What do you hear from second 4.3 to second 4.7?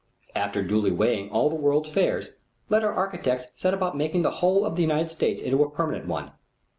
whole